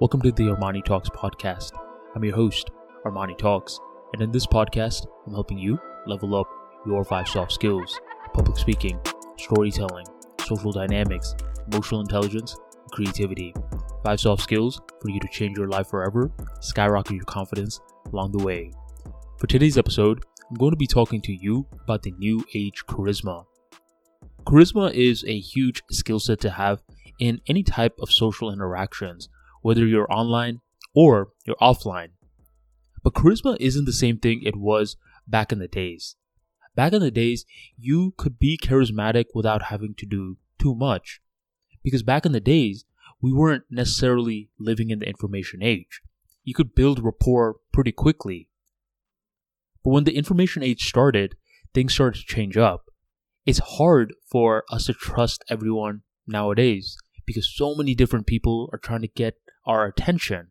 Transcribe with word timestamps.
Welcome 0.00 0.22
to 0.22 0.32
the 0.32 0.42
Armani 0.42 0.84
Talks 0.84 1.08
podcast. 1.08 1.70
I'm 2.16 2.24
your 2.24 2.34
host, 2.34 2.72
Armani 3.06 3.38
Talks, 3.38 3.78
and 4.12 4.20
in 4.20 4.32
this 4.32 4.44
podcast, 4.44 5.06
I'm 5.24 5.32
helping 5.32 5.56
you 5.56 5.78
level 6.04 6.34
up 6.34 6.48
your 6.84 7.04
five 7.04 7.28
soft 7.28 7.52
skills 7.52 8.00
public 8.32 8.58
speaking, 8.58 8.98
storytelling, 9.38 10.04
social 10.46 10.72
dynamics, 10.72 11.36
emotional 11.70 12.00
intelligence, 12.00 12.56
and 12.82 12.90
creativity. 12.90 13.54
Five 14.02 14.18
soft 14.18 14.42
skills 14.42 14.80
for 15.00 15.10
you 15.10 15.20
to 15.20 15.28
change 15.28 15.56
your 15.56 15.68
life 15.68 15.86
forever, 15.90 16.32
skyrocket 16.60 17.14
your 17.14 17.24
confidence 17.26 17.80
along 18.12 18.32
the 18.32 18.42
way. 18.42 18.72
For 19.38 19.46
today's 19.46 19.78
episode, 19.78 20.24
I'm 20.50 20.56
going 20.56 20.72
to 20.72 20.76
be 20.76 20.88
talking 20.88 21.20
to 21.22 21.32
you 21.32 21.68
about 21.84 22.02
the 22.02 22.10
new 22.18 22.44
age 22.52 22.84
charisma. 22.88 23.44
Charisma 24.44 24.92
is 24.92 25.24
a 25.24 25.38
huge 25.38 25.84
skill 25.92 26.18
set 26.18 26.40
to 26.40 26.50
have 26.50 26.82
in 27.20 27.40
any 27.46 27.62
type 27.62 27.94
of 28.00 28.10
social 28.10 28.52
interactions, 28.52 29.28
whether 29.64 29.86
you're 29.86 30.12
online 30.12 30.60
or 30.94 31.30
you're 31.46 31.56
offline. 31.56 32.10
But 33.02 33.14
charisma 33.14 33.56
isn't 33.58 33.86
the 33.86 33.94
same 33.94 34.18
thing 34.18 34.42
it 34.42 34.56
was 34.56 34.98
back 35.26 35.52
in 35.52 35.58
the 35.58 35.68
days. 35.68 36.16
Back 36.76 36.92
in 36.92 37.00
the 37.00 37.10
days, 37.10 37.46
you 37.78 38.12
could 38.18 38.38
be 38.38 38.58
charismatic 38.62 39.26
without 39.34 39.62
having 39.62 39.94
to 39.96 40.04
do 40.04 40.36
too 40.58 40.74
much. 40.74 41.22
Because 41.82 42.02
back 42.02 42.26
in 42.26 42.32
the 42.32 42.40
days, 42.40 42.84
we 43.22 43.32
weren't 43.32 43.64
necessarily 43.70 44.50
living 44.58 44.90
in 44.90 44.98
the 44.98 45.08
information 45.08 45.62
age. 45.62 46.02
You 46.42 46.52
could 46.52 46.74
build 46.74 47.02
rapport 47.02 47.56
pretty 47.72 47.92
quickly. 47.92 48.50
But 49.82 49.92
when 49.92 50.04
the 50.04 50.16
information 50.16 50.62
age 50.62 50.82
started, 50.82 51.36
things 51.72 51.94
started 51.94 52.18
to 52.18 52.26
change 52.26 52.58
up. 52.58 52.90
It's 53.46 53.78
hard 53.78 54.12
for 54.30 54.64
us 54.70 54.84
to 54.86 54.92
trust 54.92 55.42
everyone 55.48 56.02
nowadays 56.26 56.98
because 57.24 57.50
so 57.50 57.74
many 57.74 57.94
different 57.94 58.26
people 58.26 58.68
are 58.74 58.78
trying 58.78 59.00
to 59.00 59.08
get 59.08 59.38
our 59.66 59.86
attention, 59.86 60.48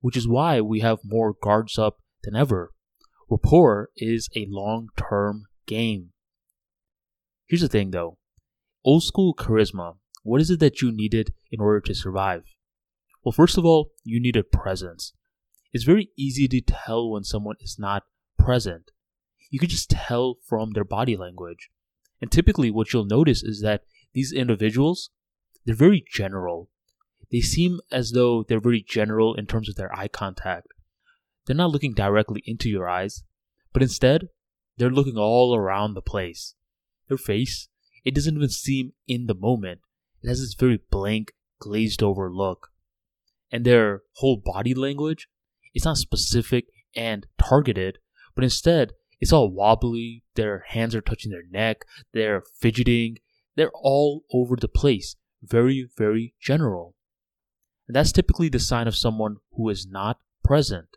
which 0.00 0.16
is 0.16 0.28
why 0.28 0.60
we 0.60 0.80
have 0.80 0.98
more 1.04 1.34
guards 1.40 1.78
up 1.78 1.98
than 2.24 2.36
ever. 2.36 2.72
Rapport 3.30 3.90
is 3.96 4.28
a 4.36 4.46
long 4.48 4.88
term 4.96 5.44
game. 5.66 6.10
Here's 7.46 7.62
the 7.62 7.68
thing 7.68 7.90
though 7.90 8.18
old 8.84 9.02
school 9.04 9.34
charisma, 9.34 9.96
what 10.22 10.40
is 10.40 10.50
it 10.50 10.60
that 10.60 10.82
you 10.82 10.92
needed 10.92 11.32
in 11.50 11.60
order 11.60 11.80
to 11.80 11.94
survive? 11.94 12.44
Well, 13.24 13.32
first 13.32 13.56
of 13.56 13.64
all, 13.64 13.90
you 14.04 14.20
needed 14.20 14.50
presence. 14.50 15.12
It's 15.72 15.84
very 15.84 16.10
easy 16.16 16.48
to 16.48 16.60
tell 16.60 17.10
when 17.10 17.24
someone 17.24 17.56
is 17.60 17.76
not 17.78 18.04
present. 18.38 18.90
You 19.50 19.58
can 19.58 19.68
just 19.68 19.90
tell 19.90 20.36
from 20.46 20.72
their 20.72 20.84
body 20.84 21.16
language. 21.16 21.70
And 22.20 22.30
typically, 22.30 22.70
what 22.70 22.92
you'll 22.92 23.04
notice 23.04 23.42
is 23.42 23.60
that 23.62 23.82
these 24.12 24.32
individuals, 24.32 25.10
they're 25.64 25.74
very 25.74 26.04
general. 26.12 26.70
They 27.32 27.40
seem 27.40 27.80
as 27.90 28.10
though 28.10 28.44
they're 28.46 28.60
very 28.60 28.84
general 28.86 29.34
in 29.34 29.46
terms 29.46 29.70
of 29.70 29.76
their 29.76 29.92
eye 29.96 30.08
contact. 30.08 30.68
They're 31.46 31.56
not 31.56 31.70
looking 31.70 31.94
directly 31.94 32.42
into 32.44 32.68
your 32.68 32.86
eyes, 32.88 33.24
but 33.72 33.82
instead, 33.82 34.28
they're 34.76 34.90
looking 34.90 35.16
all 35.16 35.56
around 35.56 35.94
the 35.94 36.02
place. 36.02 36.54
Their 37.08 37.16
face, 37.16 37.68
it 38.04 38.14
doesn't 38.14 38.36
even 38.36 38.50
seem 38.50 38.92
in 39.08 39.26
the 39.26 39.34
moment. 39.34 39.80
It 40.22 40.28
has 40.28 40.40
this 40.40 40.54
very 40.54 40.78
blank, 40.90 41.32
glazed 41.58 42.02
over 42.02 42.30
look. 42.30 42.68
And 43.50 43.64
their 43.64 44.02
whole 44.16 44.36
body 44.36 44.74
language, 44.74 45.28
it's 45.72 45.86
not 45.86 45.96
specific 45.96 46.66
and 46.94 47.26
targeted, 47.38 47.98
but 48.34 48.44
instead, 48.44 48.92
it's 49.20 49.32
all 49.32 49.50
wobbly. 49.50 50.22
Their 50.34 50.64
hands 50.68 50.94
are 50.94 51.00
touching 51.00 51.30
their 51.30 51.46
neck. 51.50 51.86
They're 52.12 52.42
fidgeting. 52.60 53.18
They're 53.56 53.72
all 53.74 54.24
over 54.32 54.56
the 54.56 54.68
place. 54.68 55.16
Very, 55.42 55.88
very 55.96 56.34
general. 56.40 56.94
And 57.88 57.96
that's 57.96 58.12
typically 58.12 58.48
the 58.48 58.58
sign 58.58 58.86
of 58.86 58.96
someone 58.96 59.36
who 59.56 59.68
is 59.68 59.86
not 59.86 60.18
present. 60.44 60.96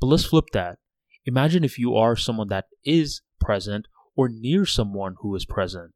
But 0.00 0.06
let's 0.06 0.24
flip 0.24 0.46
that. 0.52 0.78
Imagine 1.24 1.64
if 1.64 1.78
you 1.78 1.94
are 1.94 2.16
someone 2.16 2.48
that 2.48 2.66
is 2.84 3.22
present 3.40 3.86
or 4.16 4.28
near 4.28 4.66
someone 4.66 5.16
who 5.20 5.34
is 5.34 5.44
present. 5.44 5.92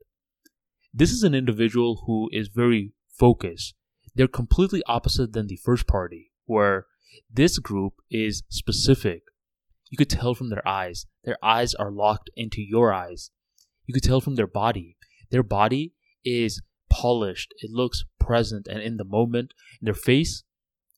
This 0.95 1.11
is 1.11 1.23
an 1.23 1.35
individual 1.35 2.05
who 2.07 2.31
is 2.33 2.49
very 2.49 2.93
focused. 3.13 3.75
They're 4.15 4.29
completely 4.29 4.83
opposite 4.87 5.33
than 5.33 5.47
the 5.47 5.59
first 5.63 5.87
party, 5.87 6.33
where 6.47 6.87
this 7.31 7.59
group 7.59 7.95
is 8.11 8.45
specific. 8.49 9.23
You 9.91 9.99
could 9.99 10.09
tell 10.09 10.35
from 10.35 10.51
their 10.51 10.67
eyes. 10.67 11.07
Their 11.25 11.37
eyes 11.43 11.75
are 11.75 11.91
locked 11.91 12.31
into 12.35 12.63
your 12.63 12.93
eyes. 12.93 13.31
You 13.85 13.93
could 13.93 14.03
tell 14.03 14.21
from 14.21 14.37
their 14.37 14.47
body. 14.47 14.97
Their 15.31 15.43
body 15.43 15.93
is 16.25 16.63
polished. 17.01 17.53
It 17.59 17.71
looks 17.71 18.05
present 18.19 18.67
and 18.67 18.81
in 18.81 18.97
the 18.97 19.05
moment. 19.05 19.53
And 19.81 19.87
their 19.87 19.95
face, 19.95 20.45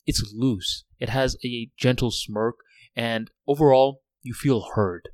it's 0.06 0.32
loose. 0.34 0.84
It 0.98 1.08
has 1.08 1.36
a 1.44 1.70
gentle 1.76 2.10
smirk 2.10 2.56
and 2.96 3.30
overall, 3.46 4.02
you 4.22 4.34
feel 4.34 4.70
heard. 4.74 5.10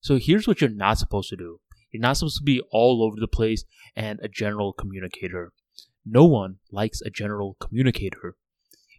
So 0.00 0.18
here's 0.18 0.48
what 0.48 0.60
you're 0.60 0.70
not 0.70 0.98
supposed 0.98 1.28
to 1.30 1.36
do. 1.36 1.60
You're 1.90 2.00
not 2.00 2.16
supposed 2.16 2.38
to 2.38 2.44
be 2.44 2.62
all 2.72 3.04
over 3.04 3.16
the 3.20 3.28
place 3.28 3.64
and 3.94 4.18
a 4.22 4.28
general 4.28 4.72
communicator. 4.72 5.52
No 6.06 6.24
one 6.24 6.56
likes 6.72 7.02
a 7.02 7.10
general 7.10 7.56
communicator. 7.60 8.36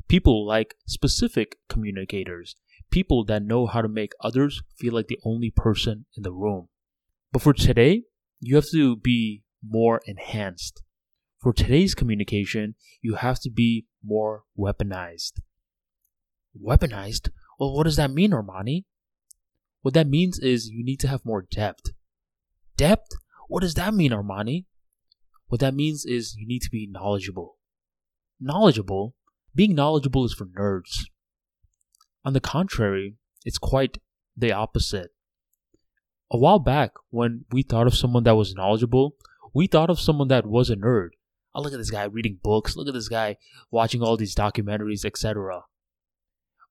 People 0.08 0.46
like 0.46 0.76
specific 0.86 1.56
communicators, 1.70 2.56
people 2.92 3.26
that 3.26 3.44
know 3.44 3.66
how 3.66 3.82
to 3.82 3.88
make 3.88 4.12
others 4.22 4.62
feel 4.78 4.94
like 4.94 5.08
the 5.08 5.20
only 5.24 5.50
person 5.50 6.06
in 6.16 6.24
the 6.24 6.34
room. 6.34 6.68
But 7.32 7.42
for 7.42 7.54
today, 7.54 8.04
you 8.40 8.56
have 8.56 8.70
to 8.72 8.96
be 8.96 9.44
more 9.66 10.02
enhanced. 10.06 10.82
For 11.42 11.54
today's 11.54 11.96
communication, 11.96 12.76
you 13.02 13.16
have 13.16 13.40
to 13.42 13.50
be 13.50 13.88
more 14.04 14.44
weaponized. 14.58 15.40
Weaponized? 16.60 17.30
Well, 17.60 17.76
what 17.76 17.84
does 17.84 17.96
that 17.96 18.12
mean, 18.12 18.32
Armani? 18.32 18.86
What 19.82 19.94
that 19.96 20.08
means 20.08 20.38
is 20.38 20.70
you 20.70 20.84
need 20.84 21.00
to 21.00 21.08
have 21.08 21.26
more 21.26 21.42
depth. 21.50 21.92
Depth? 22.78 23.12
What 23.48 23.62
does 23.62 23.74
that 23.74 23.94
mean, 23.94 24.12
Armani? 24.12 24.66
What 25.48 25.62
that 25.62 25.74
means 25.74 26.06
is 26.06 26.36
you 26.38 26.48
need 26.48 26.62
to 26.62 26.70
be 26.70 26.88
knowledgeable. 26.90 27.58
Knowledgeable? 28.40 29.16
Being 29.54 29.76
knowledgeable 29.76 30.24
is 30.24 30.34
for 30.34 30.46
nerds. 30.46 31.06
On 32.24 32.34
the 32.34 32.40
contrary, 32.40 33.16
it's 33.44 33.58
quite 33.58 33.98
the 34.38 34.52
opposite. 34.52 35.10
A 36.32 36.38
while 36.38 36.60
back, 36.60 36.92
when 37.10 37.46
we 37.52 37.64
thought 37.64 37.88
of 37.88 37.96
someone 37.96 38.24
that 38.24 38.36
was 38.36 38.56
knowledgeable, 38.56 39.16
we 39.54 39.68
thought 39.68 39.90
of 39.90 40.00
someone 40.00 40.28
that 40.30 40.46
was 40.46 40.70
a 40.70 40.76
nerd. 40.76 41.10
Oh, 41.54 41.62
look 41.62 41.74
at 41.74 41.80
this 41.80 41.92
guy 41.92 42.06
reading 42.06 42.40
books. 42.42 42.76
Look 42.76 42.88
at 42.88 42.94
this 42.94 43.10
guy 43.10 43.38
watching 43.70 44.02
all 44.02 44.16
these 44.16 44.36
documentaries, 44.36 45.04
etc. 45.04 45.64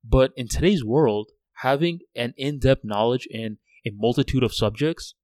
But 0.03 0.33
in 0.37 0.49
today's 0.49 0.85
world, 0.85 1.31
having 1.57 2.01
an 2.15 2.33
in 2.37 2.59
depth 2.59 2.85
knowledge 2.85 3.27
in 3.31 3.59
a 3.85 3.91
multitude 3.91 4.43
of 4.43 4.55
subjects, 4.55 5.15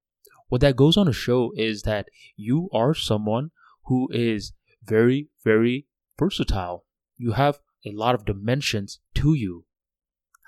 what 0.48 0.60
that 0.60 0.76
goes 0.76 0.96
on 0.96 1.06
to 1.06 1.12
show 1.12 1.52
is 1.56 1.82
that 1.82 2.08
you 2.36 2.68
are 2.72 2.94
someone 2.94 3.50
who 3.86 4.08
is 4.12 4.52
very, 4.84 5.28
very 5.42 5.86
versatile. 6.18 6.84
You 7.16 7.32
have 7.32 7.58
a 7.84 7.92
lot 7.92 8.14
of 8.14 8.26
dimensions 8.26 9.00
to 9.14 9.34
you. 9.34 9.64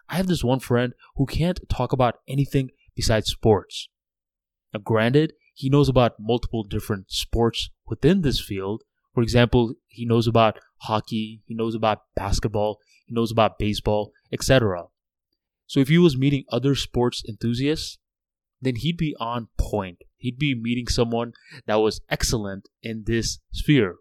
I 0.08 0.16
have 0.16 0.26
this 0.26 0.44
one 0.44 0.60
friend 0.60 0.92
who 1.16 1.26
can't 1.26 1.60
talk 1.68 1.92
about 1.92 2.20
anything 2.28 2.70
besides 2.94 3.30
sports. 3.30 3.88
Now, 4.72 4.80
granted, 4.80 5.32
he 5.58 5.68
knows 5.68 5.88
about 5.88 6.20
multiple 6.20 6.62
different 6.62 7.10
sports 7.10 7.68
within 7.88 8.22
this 8.22 8.40
field. 8.40 8.84
For 9.12 9.24
example, 9.24 9.74
he 9.88 10.06
knows 10.06 10.28
about 10.28 10.60
hockey, 10.82 11.42
he 11.46 11.54
knows 11.56 11.74
about 11.74 12.02
basketball, 12.14 12.78
he 13.06 13.12
knows 13.12 13.32
about 13.32 13.58
baseball, 13.58 14.12
etc. 14.32 14.84
So 15.66 15.80
if 15.80 15.88
he 15.88 15.98
was 15.98 16.16
meeting 16.16 16.44
other 16.48 16.76
sports 16.76 17.24
enthusiasts, 17.28 17.98
then 18.62 18.76
he'd 18.76 18.96
be 18.96 19.16
on 19.18 19.48
point. 19.58 20.02
He'd 20.16 20.38
be 20.38 20.54
meeting 20.54 20.86
someone 20.86 21.32
that 21.66 21.80
was 21.80 22.02
excellent 22.08 22.68
in 22.80 23.02
this 23.08 23.40
sphere. 23.50 23.96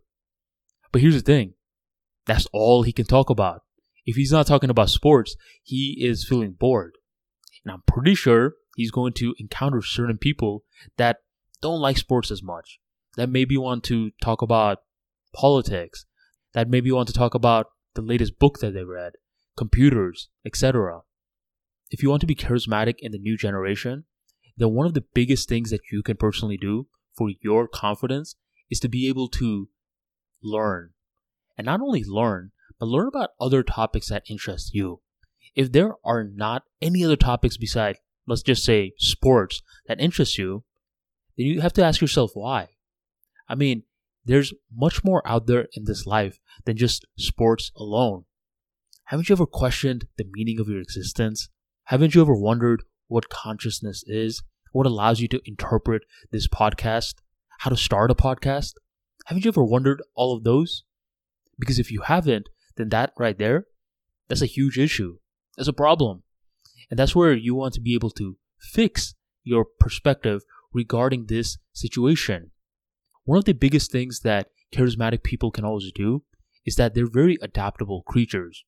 But 0.91 1.01
here's 1.01 1.15
the 1.15 1.21
thing 1.21 1.55
that's 2.27 2.45
all 2.53 2.83
he 2.83 2.91
can 2.91 3.05
talk 3.05 3.31
about. 3.31 3.63
If 4.05 4.15
he's 4.15 4.31
not 4.31 4.45
talking 4.45 4.69
about 4.69 4.91
sports, 4.91 5.35
he 5.63 5.97
is 5.99 6.23
feeling 6.23 6.51
bored. 6.51 6.99
And 7.65 7.71
I'm 7.73 7.81
pretty 7.87 8.13
sure 8.13 8.53
he's 8.75 8.91
going 8.91 9.13
to 9.13 9.33
encounter 9.39 9.81
certain 9.81 10.19
people 10.19 10.63
that 10.97 11.17
don't 11.61 11.81
like 11.81 11.97
sports 11.97 12.31
as 12.31 12.43
much, 12.43 12.79
that 13.15 13.29
maybe 13.29 13.53
you 13.53 13.61
want 13.61 13.83
to 13.85 14.11
talk 14.21 14.41
about 14.41 14.79
politics, 15.33 16.05
that 16.53 16.69
maybe 16.69 16.87
you 16.87 16.95
want 16.95 17.07
to 17.07 17.13
talk 17.13 17.33
about 17.33 17.67
the 17.95 18.01
latest 18.01 18.39
book 18.39 18.59
that 18.59 18.73
they 18.73 18.83
read, 18.83 19.13
computers, 19.55 20.29
etc. 20.45 21.01
If 21.89 22.03
you 22.03 22.09
want 22.09 22.21
to 22.21 22.27
be 22.27 22.35
charismatic 22.35 22.95
in 22.99 23.11
the 23.11 23.17
new 23.17 23.37
generation, 23.37 24.05
then 24.57 24.73
one 24.73 24.85
of 24.87 24.93
the 24.93 25.05
biggest 25.13 25.47
things 25.47 25.69
that 25.69 25.81
you 25.91 26.03
can 26.03 26.17
personally 26.17 26.57
do 26.57 26.87
for 27.15 27.29
your 27.41 27.67
confidence 27.67 28.35
is 28.69 28.79
to 28.81 28.89
be 28.89 29.07
able 29.07 29.27
to 29.29 29.69
learn. 30.43 30.91
And 31.57 31.65
not 31.65 31.81
only 31.81 32.03
learn, 32.03 32.51
but 32.79 32.87
learn 32.87 33.07
about 33.07 33.31
other 33.39 33.63
topics 33.63 34.09
that 34.09 34.23
interest 34.29 34.73
you. 34.73 35.01
If 35.55 35.71
there 35.71 35.93
are 36.03 36.23
not 36.23 36.63
any 36.81 37.03
other 37.03 37.15
topics 37.15 37.57
beside, 37.57 37.97
let's 38.27 38.43
just 38.43 38.63
say, 38.63 38.93
sports 38.97 39.61
that 39.87 39.99
interest 39.99 40.37
you, 40.37 40.63
then 41.37 41.45
you 41.45 41.61
have 41.61 41.73
to 41.73 41.83
ask 41.83 42.01
yourself 42.01 42.31
why. 42.33 42.69
I 43.47 43.55
mean, 43.55 43.83
there's 44.25 44.53
much 44.75 45.03
more 45.03 45.25
out 45.25 45.47
there 45.47 45.67
in 45.73 45.85
this 45.85 46.05
life 46.05 46.39
than 46.65 46.75
just 46.75 47.05
sports 47.17 47.71
alone. 47.77 48.25
Haven't 49.05 49.29
you 49.29 49.33
ever 49.33 49.45
questioned 49.45 50.07
the 50.17 50.25
meaning 50.33 50.59
of 50.59 50.67
your 50.67 50.81
existence? 50.81 51.47
Haven't 51.85 52.13
you 52.13 52.21
ever 52.21 52.35
wondered 52.35 52.83
what 53.07 53.29
consciousness 53.29 54.03
is? 54.05 54.43
What 54.73 54.85
allows 54.85 55.21
you 55.21 55.29
to 55.29 55.41
interpret 55.45 56.03
this 56.31 56.47
podcast? 56.47 57.15
How 57.59 57.69
to 57.69 57.77
start 57.77 58.11
a 58.11 58.15
podcast? 58.15 58.73
Haven't 59.25 59.45
you 59.45 59.49
ever 59.49 59.63
wondered 59.63 60.01
all 60.13 60.35
of 60.35 60.43
those? 60.43 60.83
Because 61.57 61.79
if 61.79 61.89
you 61.91 62.01
haven't, 62.01 62.49
then 62.75 62.89
that 62.89 63.13
right 63.17 63.37
there, 63.37 63.65
that's 64.27 64.41
a 64.41 64.45
huge 64.45 64.77
issue. 64.77 65.19
That's 65.55 65.69
a 65.69 65.73
problem. 65.73 66.23
And 66.89 66.99
that's 66.99 67.15
where 67.15 67.33
you 67.33 67.55
want 67.55 67.73
to 67.75 67.81
be 67.81 67.93
able 67.95 68.11
to 68.11 68.37
fix 68.59 69.15
your 69.43 69.65
perspective 69.65 70.43
regarding 70.73 71.25
this 71.25 71.57
situation. 71.73 72.51
One 73.23 73.37
of 73.37 73.45
the 73.45 73.53
biggest 73.53 73.91
things 73.91 74.21
that 74.21 74.47
charismatic 74.73 75.23
people 75.23 75.51
can 75.51 75.65
always 75.65 75.91
do 75.93 76.23
is 76.65 76.75
that 76.75 76.93
they're 76.93 77.09
very 77.09 77.37
adaptable 77.41 78.03
creatures. 78.03 78.63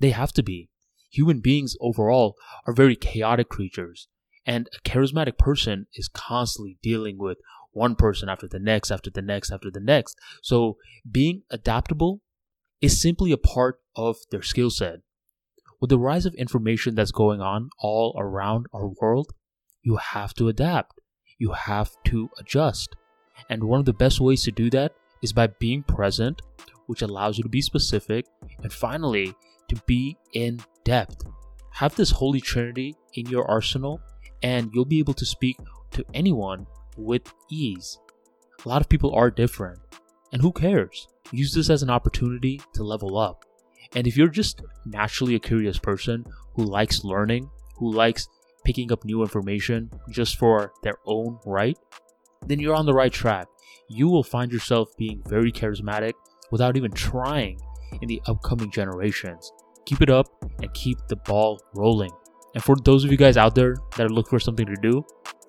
They 0.00 0.10
have 0.10 0.32
to 0.32 0.42
be. 0.42 0.70
Human 1.10 1.40
beings 1.40 1.76
overall 1.80 2.34
are 2.66 2.74
very 2.74 2.96
chaotic 2.96 3.48
creatures, 3.48 4.08
and 4.44 4.68
a 4.76 4.88
charismatic 4.88 5.38
person 5.38 5.86
is 5.94 6.08
constantly 6.08 6.78
dealing 6.82 7.18
with 7.18 7.38
one 7.72 7.94
person 7.94 8.28
after 8.28 8.48
the 8.48 8.58
next, 8.58 8.90
after 8.90 9.10
the 9.10 9.22
next, 9.22 9.52
after 9.52 9.70
the 9.70 9.80
next. 9.80 10.18
So 10.42 10.76
being 11.08 11.42
adaptable 11.50 12.20
is 12.80 13.00
simply 13.00 13.32
a 13.32 13.36
part 13.36 13.80
of 13.94 14.16
their 14.30 14.42
skill 14.42 14.70
set. 14.70 15.00
With 15.80 15.90
the 15.90 15.98
rise 15.98 16.26
of 16.26 16.34
information 16.34 16.94
that's 16.94 17.10
going 17.12 17.40
on 17.40 17.68
all 17.78 18.16
around 18.18 18.66
our 18.72 18.88
world, 18.88 19.32
you 19.82 19.96
have 19.96 20.34
to 20.34 20.48
adapt. 20.48 20.98
You 21.44 21.52
have 21.52 21.90
to 22.04 22.30
adjust. 22.38 22.96
And 23.50 23.64
one 23.64 23.78
of 23.78 23.84
the 23.84 23.92
best 23.92 24.18
ways 24.18 24.44
to 24.44 24.50
do 24.50 24.70
that 24.70 24.94
is 25.20 25.34
by 25.34 25.48
being 25.48 25.82
present, 25.82 26.40
which 26.86 27.02
allows 27.02 27.36
you 27.36 27.42
to 27.42 27.50
be 27.50 27.60
specific, 27.60 28.24
and 28.62 28.72
finally, 28.72 29.34
to 29.68 29.76
be 29.84 30.16
in 30.32 30.60
depth. 30.84 31.22
Have 31.72 31.94
this 31.96 32.12
holy 32.12 32.40
trinity 32.40 32.94
in 33.12 33.26
your 33.26 33.44
arsenal, 33.44 34.00
and 34.42 34.70
you'll 34.72 34.86
be 34.86 35.00
able 35.00 35.12
to 35.12 35.26
speak 35.26 35.58
to 35.90 36.02
anyone 36.14 36.66
with 36.96 37.30
ease. 37.50 37.98
A 38.64 38.68
lot 38.70 38.80
of 38.80 38.88
people 38.88 39.14
are 39.14 39.30
different, 39.30 39.80
and 40.32 40.40
who 40.40 40.50
cares? 40.50 41.08
Use 41.30 41.52
this 41.52 41.68
as 41.68 41.82
an 41.82 41.90
opportunity 41.90 42.58
to 42.72 42.82
level 42.82 43.18
up. 43.18 43.44
And 43.94 44.06
if 44.06 44.16
you're 44.16 44.28
just 44.28 44.62
naturally 44.86 45.34
a 45.34 45.46
curious 45.50 45.78
person 45.78 46.24
who 46.54 46.64
likes 46.64 47.04
learning, 47.04 47.50
who 47.76 47.92
likes 47.92 48.28
picking 48.64 48.90
up 48.92 49.04
new 49.04 49.22
information 49.22 49.90
just 50.10 50.38
for 50.38 50.72
their 50.82 50.96
own 51.06 51.38
right, 51.46 51.78
then 52.46 52.58
you're 52.58 52.74
on 52.74 52.86
the 52.86 52.94
right 52.94 53.12
track. 53.12 53.46
You 53.88 54.08
will 54.08 54.22
find 54.22 54.52
yourself 54.52 54.88
being 54.96 55.22
very 55.26 55.52
charismatic 55.52 56.12
without 56.50 56.76
even 56.76 56.90
trying 56.92 57.58
in 58.00 58.08
the 58.08 58.20
upcoming 58.26 58.70
generations. 58.70 59.52
Keep 59.86 60.02
it 60.02 60.10
up 60.10 60.26
and 60.60 60.72
keep 60.74 60.98
the 61.08 61.16
ball 61.16 61.60
rolling. 61.74 62.10
And 62.54 62.62
for 62.62 62.76
those 62.84 63.04
of 63.04 63.10
you 63.10 63.18
guys 63.18 63.36
out 63.36 63.54
there 63.54 63.76
that 63.96 64.06
are 64.06 64.10
looking 64.10 64.30
for 64.30 64.40
something 64.40 64.66
to 64.66 64.76
do, 64.80 65.04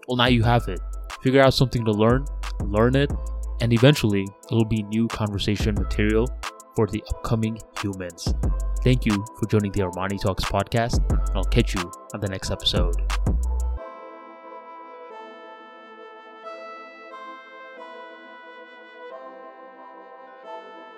well, 0.07 0.17
now 0.17 0.27
you 0.27 0.43
have 0.43 0.67
it. 0.67 0.79
Figure 1.21 1.41
out 1.41 1.53
something 1.53 1.85
to 1.85 1.91
learn, 1.91 2.25
learn 2.63 2.95
it, 2.95 3.11
and 3.61 3.71
eventually 3.73 4.25
it'll 4.51 4.65
be 4.65 4.83
new 4.83 5.07
conversation 5.07 5.75
material 5.75 6.27
for 6.75 6.87
the 6.87 7.03
upcoming 7.09 7.57
humans. 7.81 8.33
Thank 8.83 9.05
you 9.05 9.25
for 9.39 9.47
joining 9.47 9.71
the 9.71 9.81
Armani 9.81 10.21
Talks 10.21 10.43
podcast, 10.43 10.99
and 11.09 11.35
I'll 11.35 11.43
catch 11.45 11.73
you 11.73 11.91
on 12.13 12.19
the 12.19 12.27
next 12.27 12.51
episode. 12.51 12.95